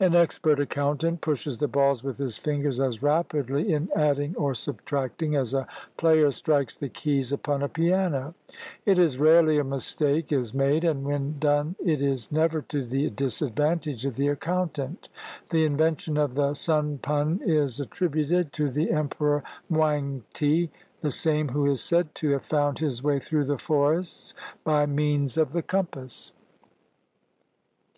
[0.00, 5.36] An expert accountant pushes the balls with his fingers as rapidly in adding or subtracting
[5.36, 5.66] as a
[5.98, 8.34] player strikes the keys upon a piano.
[8.86, 13.10] It is rarely a mistake is made, and when done it is never to the
[13.10, 15.10] disadvantage of the accountant.
[15.50, 20.70] The invention of the siin pun is attrib uted to the Emperor Mwang ti,
[21.02, 24.32] the same who is said to have found his way through the forests
[24.64, 26.32] by means of the compass.